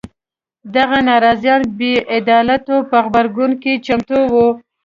[0.75, 4.47] دغه ناراضیان بې عدالیتو په غبرګون کې چمتو وو.